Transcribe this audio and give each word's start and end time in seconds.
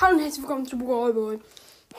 Hallo 0.00 0.14
und 0.14 0.22
herzlich 0.22 0.42
willkommen 0.42 0.64
zu 0.64 0.78
Brawl 0.78 1.12
Boy. 1.12 1.38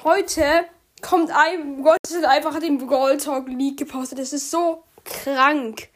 Heute 0.03 0.65
kommt 1.03 1.29
ein, 1.29 1.83
Gott 1.83 1.99
ist 2.03 2.25
einfach 2.25 2.59
den 2.59 2.79
Brawl 2.79 3.17
Talk 3.17 3.47
League 3.47 3.77
gepostet. 3.77 4.17
Das 4.17 4.33
ist 4.33 4.49
so 4.49 4.83
krank. 5.05 5.89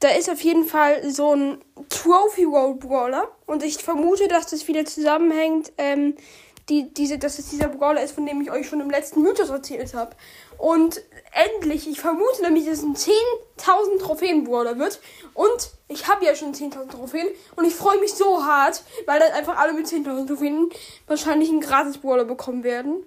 Da 0.00 0.08
ist 0.08 0.28
auf 0.28 0.40
jeden 0.40 0.64
Fall 0.64 1.08
so 1.08 1.36
ein 1.36 1.58
Trophy 1.88 2.44
Road 2.44 2.80
Brawler 2.80 3.28
und 3.46 3.62
ich 3.62 3.78
vermute, 3.78 4.26
dass 4.26 4.46
das 4.46 4.66
wieder 4.66 4.84
zusammenhängt, 4.84 5.72
ähm, 5.78 6.16
die, 6.68 6.92
diese, 6.92 7.18
dass 7.18 7.38
es 7.38 7.48
dieser 7.48 7.68
Brawler 7.68 8.02
ist, 8.02 8.12
von 8.14 8.26
dem 8.26 8.40
ich 8.40 8.50
euch 8.50 8.68
schon 8.68 8.80
im 8.80 8.90
letzten 8.90 9.22
Mythos 9.22 9.50
erzählt 9.50 9.94
habe. 9.94 10.14
Und 10.58 11.00
endlich, 11.32 11.88
ich 11.88 12.00
vermute 12.00 12.42
nämlich, 12.42 12.66
dass 12.66 12.78
es 12.78 12.84
ein 12.84 12.96
10.000 12.96 14.00
Trophäen 14.00 14.44
Brawler 14.44 14.78
wird 14.78 15.00
und 15.34 15.70
ich 15.86 16.08
habe 16.08 16.24
ja 16.24 16.34
schon 16.34 16.52
10.000 16.52 16.90
Trophäen 16.90 17.28
und 17.56 17.64
ich 17.64 17.74
freue 17.74 17.98
mich 18.00 18.12
so 18.12 18.44
hart, 18.44 18.82
weil 19.06 19.20
dann 19.20 19.32
einfach 19.32 19.56
alle 19.56 19.72
mit 19.72 19.86
10.000 19.86 20.26
Trophäen 20.26 20.70
wahrscheinlich 21.06 21.48
einen 21.48 21.60
Gratis-Brawler 21.60 22.24
bekommen 22.24 22.64
werden. 22.64 23.04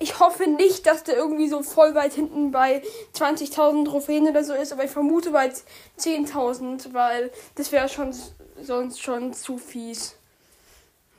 Ich 0.00 0.20
hoffe 0.20 0.46
nicht, 0.46 0.86
dass 0.86 1.02
der 1.04 1.16
irgendwie 1.16 1.48
so 1.48 1.62
voll 1.62 1.94
weit 1.94 2.12
hinten 2.12 2.50
bei 2.50 2.82
20.000 3.16 3.86
Trophäen 3.86 4.28
oder 4.28 4.44
so 4.44 4.54
ist, 4.54 4.72
aber 4.72 4.84
ich 4.84 4.90
vermute 4.90 5.30
bei 5.30 5.52
10.000, 5.98 6.92
weil 6.92 7.30
das 7.56 7.72
wäre 7.72 7.88
schon 7.88 8.14
sonst 8.60 9.00
schon 9.00 9.32
zu 9.32 9.58
fies. 9.58 10.16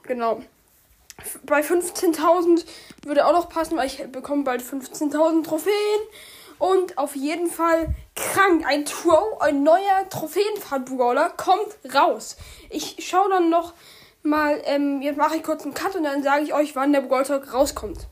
Genau. 0.04 0.42
Bei 1.44 1.62
15.000 1.62 2.66
würde 3.06 3.26
auch 3.26 3.34
noch 3.34 3.50
passen, 3.50 3.78
weil 3.78 3.88
ich 3.88 4.04
bekomme 4.12 4.44
bald 4.44 4.62
15.000 4.62 5.44
Trophäen. 5.44 5.74
Und 6.58 6.98
auf 6.98 7.16
jeden 7.16 7.50
Fall 7.50 7.96
krank. 8.16 8.66
Ein 8.68 8.84
Tro, 8.84 9.38
ein 9.40 9.64
neuer 9.64 10.10
Trophäenfahrt-Brawler 10.10 11.30
kommt 11.32 11.78
raus. 11.96 12.36
Ich 12.70 12.98
schaue 13.08 13.30
dann 13.30 13.50
noch 13.50 13.74
mal, 14.24 14.62
ähm, 14.66 15.02
jetzt 15.02 15.18
mache 15.18 15.38
ich 15.38 15.44
kurz 15.44 15.64
einen 15.64 15.74
Cut 15.74 15.96
und 15.96 16.04
dann 16.04 16.22
sage 16.24 16.44
ich 16.44 16.54
euch, 16.54 16.76
wann 16.76 16.92
der 16.92 17.02
Brawl 17.02 17.24
Talk 17.24 17.54
rauskommt. 17.54 18.08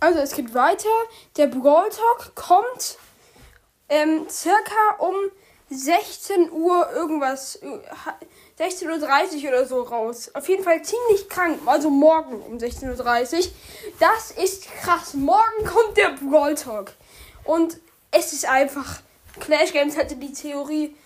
Also 0.00 0.20
es 0.20 0.34
geht 0.34 0.54
weiter. 0.54 0.88
Der 1.36 1.46
Brawl 1.46 1.88
Talk 1.88 2.34
kommt 2.34 2.98
ähm, 3.88 4.26
circa 4.28 4.96
um 4.98 5.14
16 5.70 6.50
Uhr 6.50 6.90
irgendwas, 6.92 7.60
16.30 8.58 9.42
Uhr 9.42 9.48
oder 9.48 9.66
so 9.66 9.82
raus. 9.82 10.30
Auf 10.34 10.48
jeden 10.48 10.64
Fall 10.64 10.82
ziemlich 10.82 11.28
krank. 11.28 11.60
Also 11.66 11.90
morgen 11.90 12.40
um 12.42 12.56
16.30 12.58 13.36
Uhr. 13.36 13.52
Das 14.00 14.30
ist 14.30 14.66
krass. 14.82 15.14
Morgen 15.14 15.64
kommt 15.64 15.96
der 15.96 16.10
Brawl 16.10 16.54
Talk. 16.54 16.92
Und 17.44 17.78
es 18.10 18.32
ist 18.32 18.48
einfach. 18.48 19.00
Clash 19.40 19.72
Games 19.72 19.96
hatte 19.96 20.16
die 20.16 20.32
Theorie, 20.32 20.96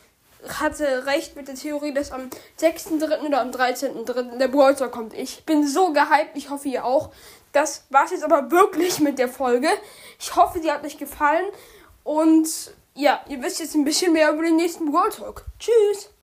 hatte 0.59 1.07
recht 1.07 1.37
mit 1.37 1.49
der 1.49 1.55
Theorie, 1.55 1.93
dass 1.93 2.13
am 2.13 2.31
6.3. 2.59 3.27
oder 3.27 3.41
am 3.41 3.51
13.3. 3.51 4.39
der 4.39 4.49
Brawl 4.49 4.75
Talk 4.75 4.93
kommt. 4.93 5.13
Ich 5.13 5.45
bin 5.45 5.67
so 5.67 5.93
gehypt, 5.93 6.31
ich 6.35 6.49
hoffe 6.49 6.69
ihr 6.69 6.85
auch. 6.85 7.11
Das 7.53 7.85
war 7.91 8.05
es 8.07 8.13
jetzt 8.13 8.25
aber 8.25 8.51
wirklich 8.51 9.01
mit 9.01 9.19
der 9.19 9.29
Folge. 9.29 9.69
Ich 10.19 10.35
hoffe, 10.35 10.61
sie 10.63 10.73
hat 10.73 10.85
euch 10.85 10.97
gefallen. 10.97 11.45
Und 12.05 12.49
ja, 12.95 13.25
ihr 13.29 13.43
wisst 13.43 13.61
jetzt 13.61 13.75
ein 13.75 13.85
bisschen 13.85 14.13
mehr 14.13 14.33
über 14.33 14.43
den 14.43 14.57
nächsten 14.57 14.91
Brawl 14.91 15.11
Talk. 15.11 15.47
Tschüss! 15.59 16.13